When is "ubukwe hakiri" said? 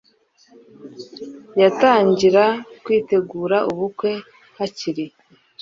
3.71-5.05